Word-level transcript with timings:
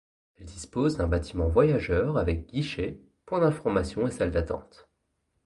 Elle 0.39 0.47
dispose 0.47 0.97
d'un 0.97 1.05
bâtiment 1.07 1.47
voyageurs 1.47 2.17
avec 2.17 2.47
guichets, 2.47 2.97
points 3.27 3.41
d'information 3.41 4.07
et 4.07 4.11
salles 4.11 4.31
d'attente. 4.31 4.89